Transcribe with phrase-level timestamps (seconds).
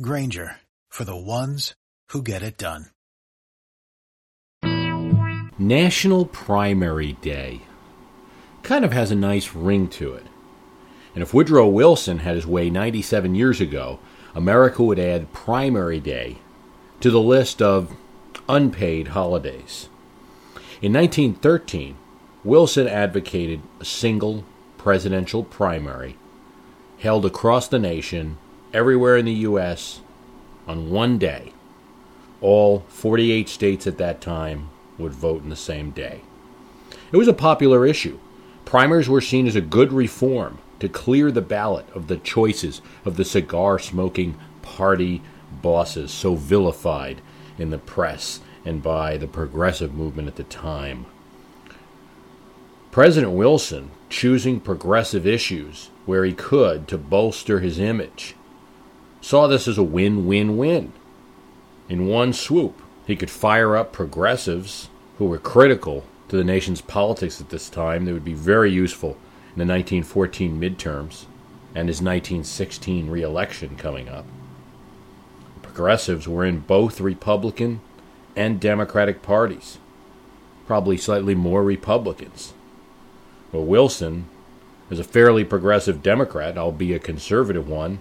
[0.00, 0.56] Grainger
[0.88, 1.74] for the ones
[2.08, 2.86] who get it done.
[5.58, 7.60] National Primary Day
[8.62, 10.24] kind of has a nice ring to it.
[11.14, 13.98] And if Woodrow Wilson had his way 97 years ago,
[14.34, 16.38] America would add Primary Day
[17.00, 17.94] to the list of
[18.48, 19.90] unpaid holidays.
[20.80, 21.98] In 1913,
[22.42, 24.46] Wilson advocated a single
[24.78, 26.16] presidential primary
[26.98, 28.38] held across the nation
[28.72, 30.00] everywhere in the U.S.
[30.66, 31.52] on one day.
[32.40, 36.22] All 48 states at that time would vote in the same day.
[37.12, 38.18] It was a popular issue.
[38.64, 43.16] Primaries were seen as a good reform to clear the ballot of the choices of
[43.16, 45.22] the cigar smoking party
[45.60, 47.20] bosses so vilified
[47.58, 51.06] in the press and by the progressive movement at the time.
[52.90, 58.34] President Wilson choosing progressive issues where he could to bolster his image
[59.22, 60.92] saw this as a win win win.
[61.88, 67.40] In one swoop, he could fire up progressives who were critical to the nation's politics
[67.40, 68.04] at this time.
[68.04, 69.10] They would be very useful
[69.54, 71.26] in the 1914 midterms
[71.74, 74.26] and his 1916 reelection coming up.
[75.62, 77.80] progressives were in both Republican
[78.36, 79.78] and Democratic parties,
[80.66, 82.52] probably slightly more Republicans.
[83.50, 84.26] But Wilson,
[84.90, 88.00] as a fairly progressive Democrat, albeit a conservative one,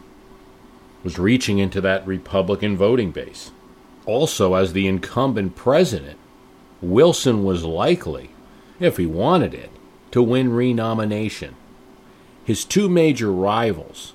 [1.03, 3.51] was reaching into that Republican voting base.
[4.05, 6.17] Also, as the incumbent president,
[6.81, 8.31] Wilson was likely,
[8.79, 9.69] if he wanted it,
[10.11, 11.55] to win renomination.
[12.43, 14.13] His two major rivals,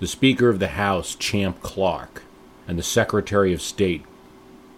[0.00, 2.22] the Speaker of the House, Champ Clark,
[2.66, 4.04] and the Secretary of State,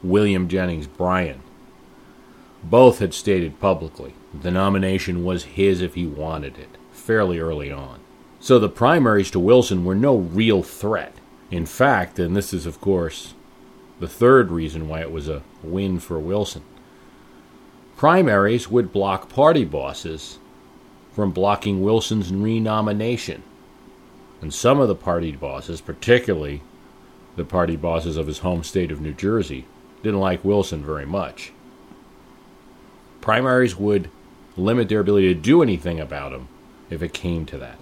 [0.02, 1.40] William Jennings Bryan,
[2.62, 8.00] both had stated publicly the nomination was his if he wanted it, fairly early on.
[8.40, 11.15] So the primaries to Wilson were no real threat.
[11.50, 13.34] In fact, and this is, of course,
[14.00, 16.62] the third reason why it was a win for Wilson,
[17.96, 20.38] primaries would block party bosses
[21.12, 23.42] from blocking Wilson's renomination.
[24.42, 26.62] And some of the party bosses, particularly
[27.36, 29.66] the party bosses of his home state of New Jersey,
[30.02, 31.52] didn't like Wilson very much.
[33.20, 34.10] Primaries would
[34.56, 36.48] limit their ability to do anything about him
[36.90, 37.78] if it came to that.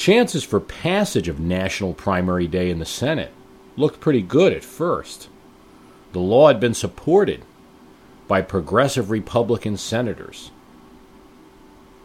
[0.00, 3.34] Chances for passage of National Primary Day in the Senate
[3.76, 5.28] looked pretty good at first.
[6.12, 7.42] The law had been supported
[8.26, 10.52] by progressive Republican senators,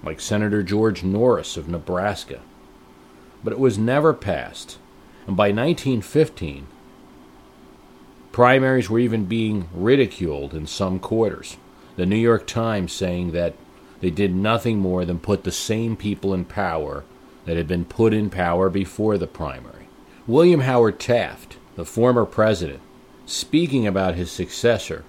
[0.04, 2.42] like Senator George Norris of Nebraska,
[3.46, 4.78] but it was never passed.
[5.26, 6.68] And by 1915,
[8.34, 11.56] primaries were even being ridiculed in some quarters.
[11.96, 13.54] The New York Times saying that
[14.02, 17.06] they did nothing more than put the same people in power
[17.46, 19.88] that had been put in power before the primary.
[20.28, 22.82] William Howard Taft, the former president,
[23.26, 25.04] speaking about his successor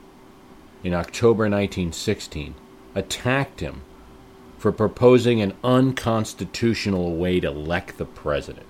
[0.85, 2.55] in October 1916,
[2.95, 3.83] attacked him
[4.59, 8.67] for proposing an unconstitutional way to elect the president.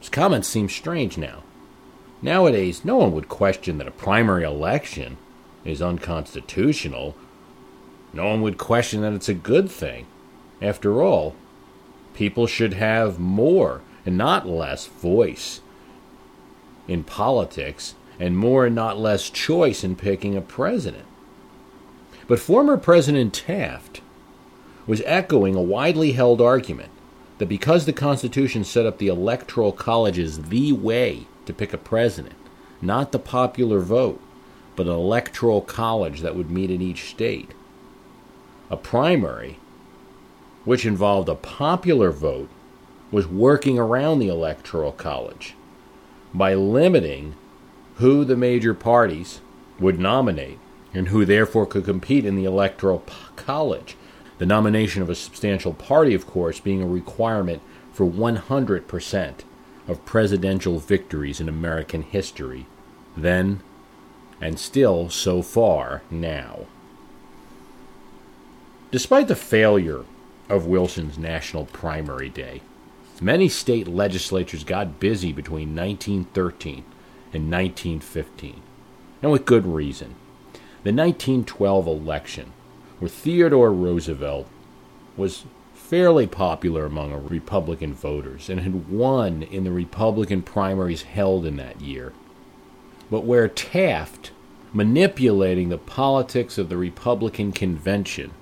[0.00, 1.42] His comments seem strange now.
[2.20, 5.16] Nowadays, no one would question that a primary election
[5.64, 7.14] is unconstitutional.
[8.12, 10.06] No one would question that it's a good thing.
[10.60, 11.34] After all,
[12.14, 15.60] people should have more and not less voice
[16.86, 21.04] in politics and more and not less choice in picking a president.
[22.26, 24.00] But former President Taft
[24.86, 26.90] was echoing a widely held argument
[27.38, 31.78] that because the Constitution set up the Electoral College as the way to pick a
[31.78, 32.36] president,
[32.80, 34.20] not the popular vote,
[34.76, 37.52] but an electoral college that would meet in each state,
[38.70, 39.58] a primary
[40.64, 42.48] which involved a popular vote,
[43.10, 45.54] was working around the Electoral College
[46.32, 47.34] by limiting
[47.96, 49.40] who the major parties
[49.78, 50.58] would nominate
[50.92, 53.04] and who therefore could compete in the Electoral
[53.36, 53.96] College.
[54.38, 57.62] The nomination of a substantial party, of course, being a requirement
[57.92, 59.34] for 100%
[59.86, 62.66] of presidential victories in American history,
[63.16, 63.60] then
[64.40, 66.66] and still so far now.
[68.90, 70.04] Despite the failure
[70.48, 72.60] of Wilson's National Primary Day.
[73.20, 76.84] Many state legislatures got busy between 1913
[77.32, 78.62] and 1915,
[79.22, 80.14] and with good reason.
[80.82, 82.52] The 1912 election,
[82.98, 84.46] where Theodore Roosevelt
[85.16, 85.44] was
[85.74, 91.80] fairly popular among Republican voters and had won in the Republican primaries held in that
[91.80, 92.12] year,
[93.10, 94.32] but where Taft,
[94.72, 98.32] manipulating the politics of the Republican convention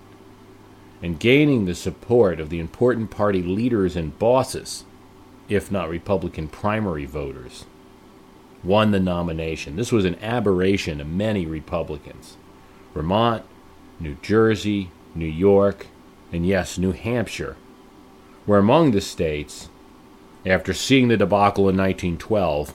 [1.02, 4.84] and gaining the support of the important party leaders and bosses,
[5.48, 7.64] if not Republican primary voters,
[8.62, 9.74] won the nomination.
[9.74, 12.36] This was an aberration to many Republicans.
[12.94, 13.44] Vermont,
[13.98, 15.88] New Jersey, New York,
[16.32, 17.56] and yes, New Hampshire
[18.46, 19.68] were among the states,
[20.46, 22.74] after seeing the debacle in 1912,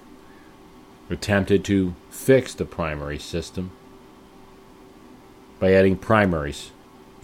[1.10, 3.72] attempted to fix the primary system
[5.60, 6.72] by adding primaries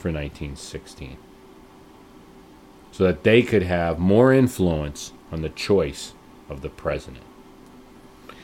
[0.03, 1.15] for 1916
[2.91, 6.13] so that they could have more influence on the choice
[6.49, 7.23] of the president.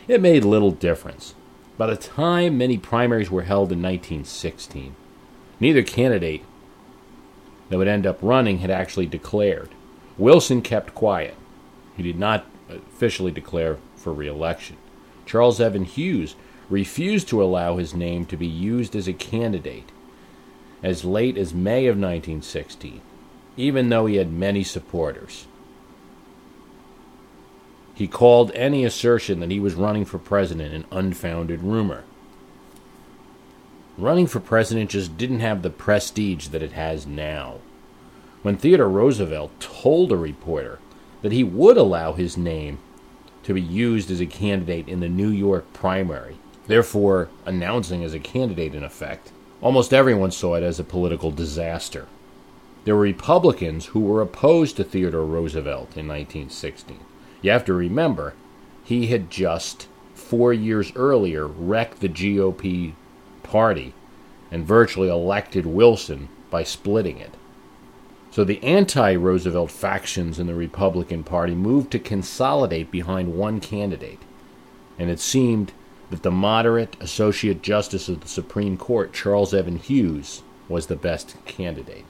[0.08, 1.36] It made little difference.
[1.78, 4.96] By the time many primaries were held in 1916,
[5.60, 6.46] neither candidate
[7.68, 9.70] that would end up running had actually declared.
[10.18, 11.36] Wilson kept quiet.
[11.98, 14.78] He did not officially declare for re election.
[15.26, 16.36] Charles Evans Hughes
[16.70, 19.92] refused to allow his name to be used as a candidate
[20.82, 23.02] as late as May of 1960,
[23.58, 25.48] even though he had many supporters.
[27.94, 32.06] He called any assertion that he was running for president an unfounded rumor.
[33.98, 37.60] Running for president just didn't have the prestige that it has now.
[38.42, 40.80] When Theodore Roosevelt told a reporter
[41.22, 42.80] that he would allow his name
[43.44, 46.38] to be used as a candidate in the New York primary,
[46.68, 52.08] therefore announcing as a candidate in effect, Almost everyone saw it as a political disaster.
[52.86, 57.00] There were Republicans who were opposed to Theodore Roosevelt in 1916.
[57.42, 58.34] You have to remember,
[58.84, 62.94] he had just four years earlier wrecked the GOP
[63.44, 63.94] party
[64.50, 67.36] and virtually elected Wilson by splitting it.
[68.32, 74.20] So the anti Roosevelt factions in the Republican Party moved to consolidate behind one candidate.
[74.98, 75.74] And it seemed
[76.10, 81.36] that the moderate Associate Justice of the Supreme Court, Charles Evans Hughes, was the best
[81.46, 82.06] candidate.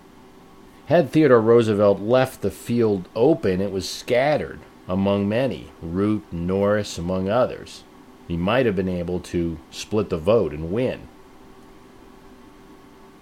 [0.87, 7.29] Had Theodore Roosevelt left the field open, it was scattered among many, Root Norris among
[7.29, 7.83] others.
[8.27, 11.07] He might have been able to split the vote and win.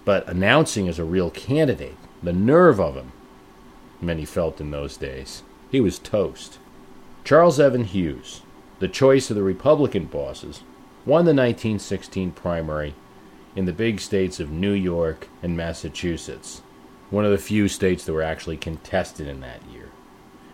[0.04, 3.12] But announcing as a real candidate, the nerve of him,
[4.00, 6.58] many felt in those days, he was toast.
[7.24, 8.40] Charles Evans Hughes,
[8.78, 10.62] the choice of the Republican bosses,
[11.08, 12.94] won the 1916 primary
[13.56, 16.60] in the big states of New York and Massachusetts,
[17.08, 19.88] one of the few states that were actually contested in that year.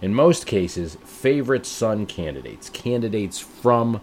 [0.01, 4.01] In most cases, favorite son candidates, candidates from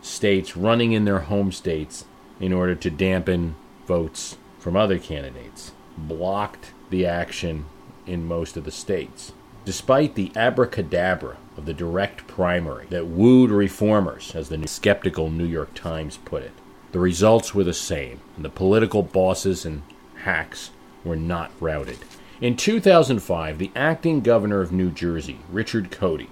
[0.00, 2.06] states running in their home states
[2.40, 3.54] in order to dampen
[3.86, 7.66] votes from other candidates, blocked the action
[8.06, 9.32] in most of the states.
[9.66, 15.74] Despite the abracadabra of the direct primary that wooed reformers, as the skeptical New York
[15.74, 16.52] Times put it.
[16.92, 19.82] The results were the same, and the political bosses and
[20.24, 20.70] hacks
[21.04, 21.98] were not routed.
[22.40, 26.28] In 2005, the acting governor of New Jersey, Richard Codey,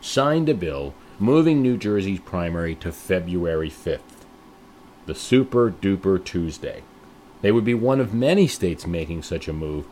[0.00, 4.00] signed a bill moving New Jersey's primary to February 5th,
[5.06, 6.82] the Super Duper Tuesday.
[7.40, 9.86] They would be one of many states making such a move,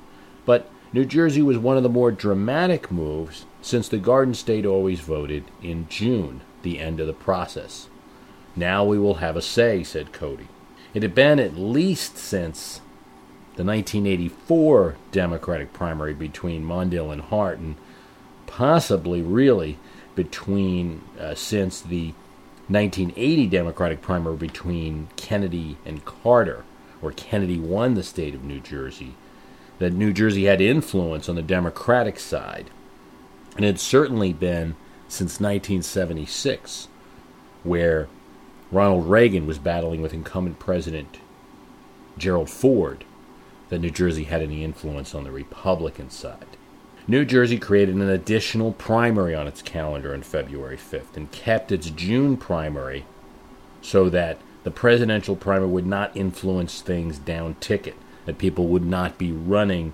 [0.45, 5.01] but New Jersey was one of the more dramatic moves since the Garden State always
[5.01, 7.89] voted in June, the end of the process.
[8.55, 10.49] Now we will have a say, said Codey.
[10.93, 12.81] It had been at least since
[13.57, 17.77] the 1984 Democratic primary between Mondale and Hart, and
[18.47, 19.79] possibly really
[20.15, 22.13] between uh, since the
[22.69, 26.65] 1980 Democratic primary between Kennedy and Carter,
[27.01, 29.15] where Kennedy won the state of New Jersey
[29.79, 32.71] that New Jersey had influence on the Democratic side.
[33.57, 34.77] And it had certainly been
[35.09, 36.89] since 1976,
[37.63, 38.09] where
[38.71, 41.19] Ronald Reagan was battling with incumbent President
[42.17, 43.05] Gerald Ford,
[43.69, 46.57] that New Jersey had any influence on the Republican side.
[47.09, 51.91] New Jersey created an additional primary on its calendar on February 5th and kept its
[51.91, 53.05] June primary
[53.81, 59.19] so that the presidential primary would not influence things down ticket that people would not
[59.19, 59.93] be running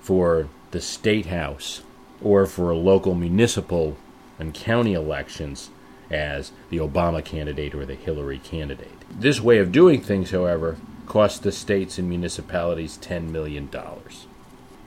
[0.00, 1.82] for the state house
[2.22, 3.96] or for local municipal
[4.38, 5.70] and county elections
[6.10, 9.02] as the Obama candidate or the Hillary candidate.
[9.10, 10.76] This way of doing things, however,
[11.06, 13.68] cost the states and municipalities $10 million.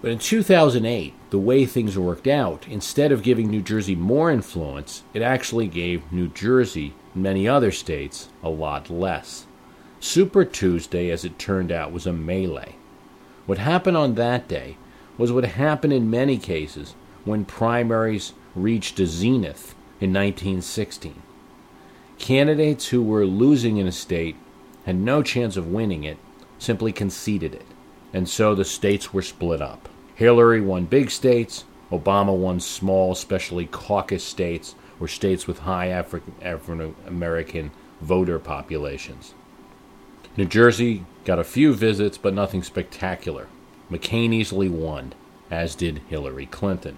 [0.01, 5.04] But in 2008, the way things worked out, instead of giving New Jersey more influence,
[5.13, 9.48] it actually gave New Jersey and many other states a lot less.
[10.00, 12.75] Super Tuesday, as it turned out, was a melee.
[13.46, 14.77] What happened on that day
[15.18, 16.94] was what happened in many cases
[17.25, 21.22] when primaries reached a zenith in 1916.
[22.17, 24.38] Candidates who were losing in a state
[24.86, 26.17] had no chance of winning it,
[26.58, 27.65] simply conceded it.
[28.13, 29.89] And so the states were split up.
[30.15, 36.96] Hillary won big states, Obama won small, especially caucus states or states with high African
[37.05, 39.34] American voter populations.
[40.38, 43.48] New Jersey got a few visits, but nothing spectacular.
[43.91, 45.13] McCain easily won,
[45.51, 46.98] as did Hillary Clinton.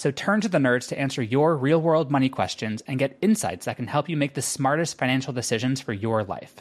[0.00, 3.66] So turn to the nerds to answer your real world money questions and get insights
[3.66, 6.54] that can help you make the smartest financial decisions for your life.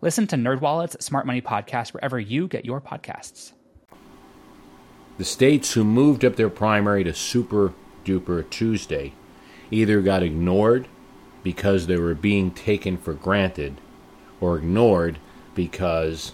[0.00, 3.52] Listen to NerdWallet's Smart Money Podcast wherever you get your podcasts.
[5.18, 9.12] The states who moved up their primary to Super Duper Tuesday
[9.70, 10.88] either got ignored
[11.44, 13.80] because they were being taken for granted
[14.40, 15.20] or ignored
[15.54, 16.32] because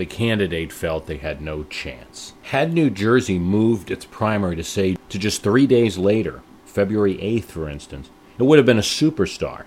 [0.00, 2.32] the candidate felt they had no chance.
[2.44, 7.44] Had New Jersey moved its primary to say to just three days later, February 8th,
[7.44, 9.64] for instance, it would have been a superstar.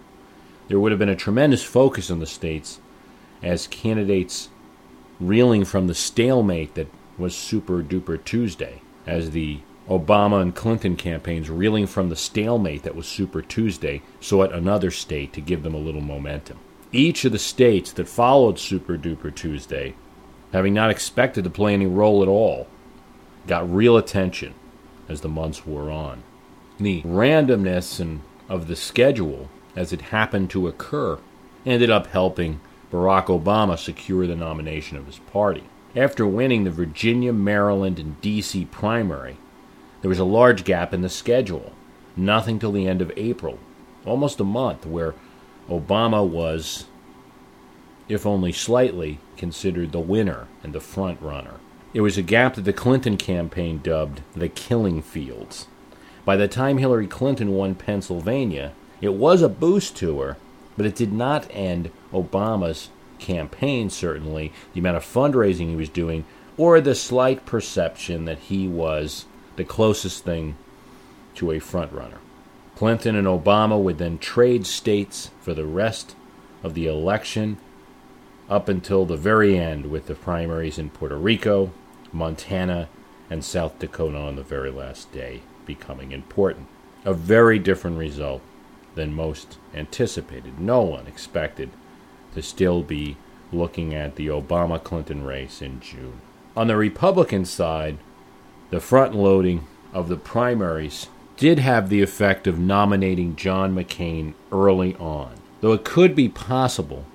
[0.68, 2.80] There would have been a tremendous focus in the states
[3.44, 4.50] as candidates
[5.20, 6.88] reeling from the stalemate that
[7.20, 12.96] was Super Duper Tuesday, as the Obama and Clinton campaigns, reeling from the stalemate that
[12.96, 16.58] was Super Tuesday, sought another state to give them a little momentum.
[16.92, 19.94] Each of the states that followed Super Duper Tuesday,
[20.54, 22.68] having not expected to play any role at all,
[23.48, 24.54] got real attention
[25.10, 26.24] as the months wore on.
[26.80, 31.20] The randomness and of the schedule, as it happened to occur,
[31.66, 35.64] ended up helping Barack Obama secure the nomination of his party.
[35.96, 38.66] After winning the Virginia, Maryland, and D.C.
[38.66, 39.38] primary,
[40.02, 41.74] there was a large gap in the schedule.
[42.16, 43.58] Nothing till the end of April,
[44.06, 45.16] almost a month, where
[45.70, 46.86] Obama was,
[48.10, 51.56] if only slightly, considered the winner and the front runner.
[51.94, 55.68] It was a gap that the Clinton campaign dubbed the killing fields.
[56.26, 60.38] By the time Hillary Clinton won Pennsylvania, it was a boost to her,
[60.78, 66.26] but it did not end Obama's campaign, certainly, the amount of fundraising he was doing,
[66.58, 70.56] or the slight perception that he was the closest thing
[71.36, 72.18] to a frontrunner.
[72.76, 76.16] Clinton and Obama would then trade states for the rest
[76.64, 77.58] of the election
[78.50, 81.72] up until the very end, with the primaries in Puerto Rico,
[82.12, 82.90] Montana,
[83.30, 86.68] and South Dakota on the very last day becoming important.
[87.06, 88.42] A very different result
[88.96, 90.60] than most anticipated.
[90.60, 91.70] No one expected
[92.34, 93.18] to still be
[93.52, 96.22] looking at the Obama Clinton race in June.
[96.56, 97.98] On the Republican side,
[98.70, 101.08] the front loading of the primaries
[101.38, 105.34] did have the effect of nominating John McCain early on.
[105.62, 107.06] Though it could be possible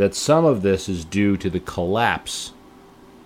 [0.00, 2.54] that some of this is due to the collapse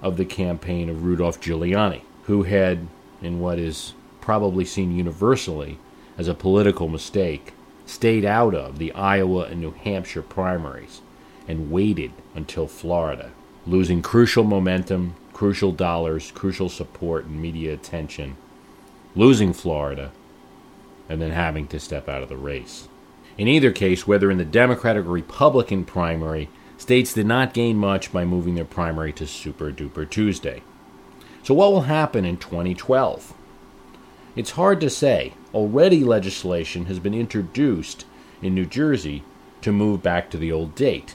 [0.02, 2.88] of the campaign of Rudolph Giuliani, who had,
[3.22, 5.78] in what is probably seen universally
[6.18, 7.52] as a political mistake,
[7.86, 11.00] stayed out of the Iowa and New Hampshire primaries
[11.46, 13.30] and waited until Florida,
[13.68, 18.36] losing crucial momentum, crucial dollars, crucial support, and media attention,
[19.14, 20.10] losing Florida,
[21.08, 22.88] and then having to step out of the race.
[23.38, 28.12] In either case, whether in the Democratic or Republican primary, States did not gain much
[28.12, 30.62] by moving their primary to Super Duper Tuesday.
[31.42, 33.34] So, what will happen in 2012?
[34.36, 35.34] It's hard to say.
[35.52, 38.04] Already, legislation has been introduced
[38.42, 39.22] in New Jersey
[39.60, 41.14] to move back to the old date,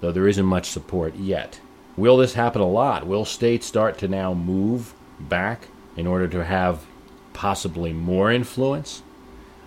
[0.00, 1.60] though there isn't much support yet.
[1.96, 3.06] Will this happen a lot?
[3.06, 6.86] Will states start to now move back in order to have
[7.32, 9.02] possibly more influence?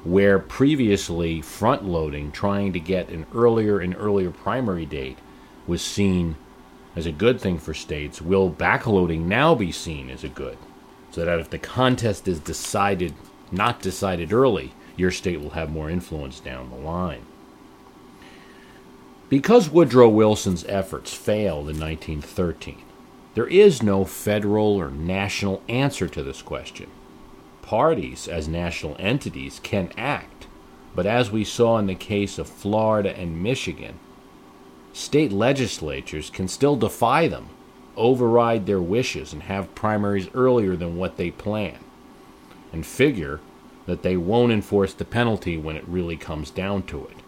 [0.04, 5.18] Where previously front loading, trying to get an earlier and earlier primary date,
[5.68, 6.36] was seen
[6.96, 10.58] as a good thing for states, will backloading now be seen as a good?
[11.12, 13.14] So that if the contest is decided,
[13.52, 17.26] not decided early, your state will have more influence down the line.
[19.30, 22.82] Because Woodrow Wilson's efforts failed in 1913,
[23.34, 26.90] there is no federal or national answer to this question
[27.72, 30.46] parties as national entities can act,
[30.94, 33.98] but as we saw in the case of Florida and Michigan,
[34.92, 37.48] state legislatures can still defy them,
[37.96, 41.78] override their wishes, and have primaries earlier than what they plan,
[42.74, 43.40] and figure
[43.86, 47.20] that they won't enforce the penalty when it really comes down to it,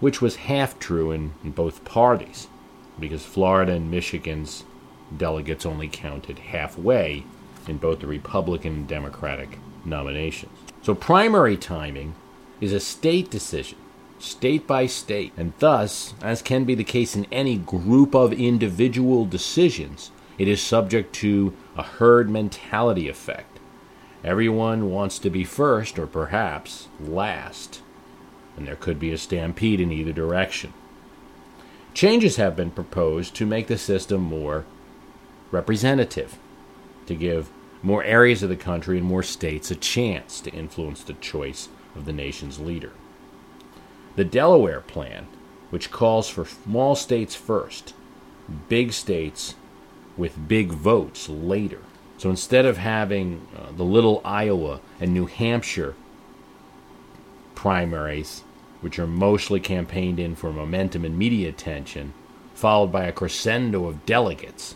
[0.00, 2.48] which was half true in, in both parties,
[2.98, 4.64] because Florida and Michigan's
[5.14, 7.24] delegates only counted halfway
[7.68, 10.58] in both the Republican and Democratic nominations.
[10.82, 12.14] So primary timing
[12.60, 13.78] is a state decision,
[14.18, 19.24] state by state, and thus, as can be the case in any group of individual
[19.24, 23.58] decisions, it is subject to a herd mentality effect.
[24.24, 27.82] Everyone wants to be first or perhaps last,
[28.56, 30.72] and there could be a stampede in either direction.
[31.94, 34.66] Changes have been proposed to make the system more
[35.50, 36.38] representative,
[37.06, 37.50] to give
[37.86, 42.04] more areas of the country and more states a chance to influence the choice of
[42.04, 42.90] the nation's leader.
[44.16, 45.28] The Delaware Plan,
[45.70, 47.94] which calls for small states first,
[48.68, 49.54] big states
[50.16, 51.78] with big votes later.
[52.18, 55.94] So instead of having uh, the little Iowa and New Hampshire
[57.54, 58.42] primaries,
[58.80, 62.14] which are mostly campaigned in for momentum and media attention,
[62.52, 64.74] followed by a crescendo of delegates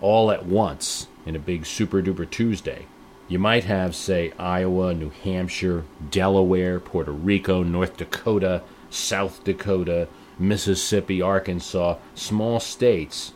[0.00, 2.86] all at once in a big super duper Tuesday.
[3.28, 10.06] You might have, say, Iowa, New Hampshire, Delaware, Puerto Rico, North Dakota, South Dakota,
[10.38, 13.32] Mississippi, Arkansas, small states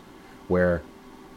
[0.46, 0.82] where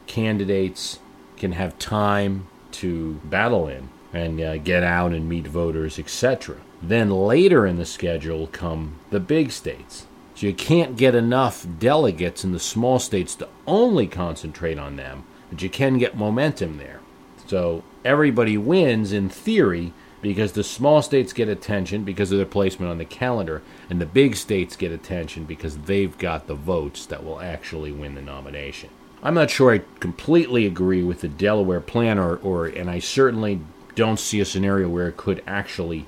[0.06, 1.00] candidates
[1.38, 6.58] can have time to battle in and uh, get out and meet voters, etc.
[6.82, 10.06] Then later in the schedule come the big states.
[10.36, 15.24] So you can't get enough delegates in the small states to only concentrate on them
[15.54, 17.00] but you can get momentum there.
[17.46, 22.90] So everybody wins in theory because the small states get attention because of their placement
[22.90, 27.24] on the calendar, and the big states get attention because they've got the votes that
[27.24, 28.90] will actually win the nomination.
[29.22, 33.60] I'm not sure I completely agree with the Delaware plan, or, or and I certainly
[33.94, 36.08] don't see a scenario where it could actually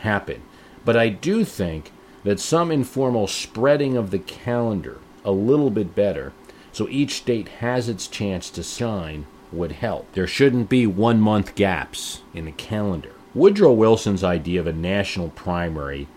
[0.00, 0.42] happen.
[0.84, 1.90] But I do think
[2.22, 6.34] that some informal spreading of the calendar a little bit better
[6.72, 10.10] so each state has its chance to shine would help.
[10.12, 13.12] There shouldn't be one month gaps in the calendar.
[13.34, 16.08] Woodrow Wilson's idea of a national primary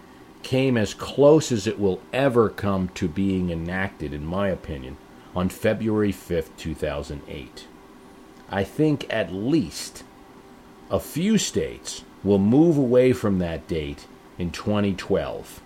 [0.43, 4.97] came as close as it will ever come to being enacted, in my opinion,
[5.35, 7.67] on February 5th, 2008.
[8.49, 10.03] I think at least
[10.89, 15.61] a few states will move away from that date in 2012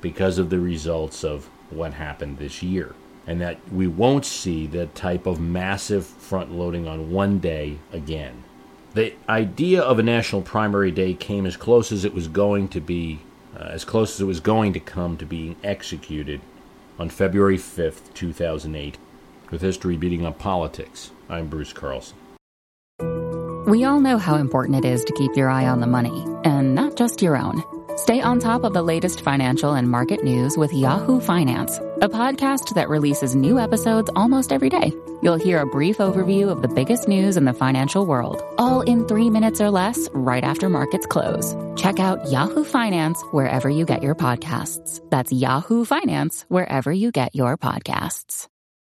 [0.00, 2.94] because of the results of what happened this year
[3.30, 8.42] and that we won't see that type of massive front loading on one day again.
[8.94, 12.80] The idea of a national primary day came as close as it was going to
[12.80, 13.20] be,
[13.56, 16.40] uh, as close as it was going to come to being executed
[16.98, 18.98] on February 5th, 2008,
[19.52, 21.12] with history beating up politics.
[21.28, 22.16] I'm Bruce Carlson.
[23.68, 26.74] We all know how important it is to keep your eye on the money, and
[26.74, 27.62] not just your own.
[27.96, 31.78] Stay on top of the latest financial and market news with Yahoo Finance.
[32.02, 34.92] A podcast that releases new episodes almost every day.
[35.22, 39.06] You'll hear a brief overview of the biggest news in the financial world, all in
[39.06, 41.54] three minutes or less, right after markets close.
[41.76, 45.00] Check out Yahoo Finance wherever you get your podcasts.
[45.10, 48.49] That's Yahoo Finance wherever you get your podcasts.